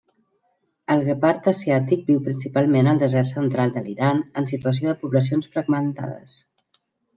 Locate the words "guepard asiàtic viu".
1.09-2.21